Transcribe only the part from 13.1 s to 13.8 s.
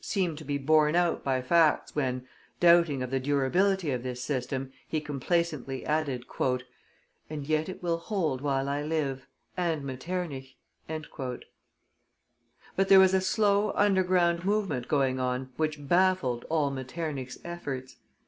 a slow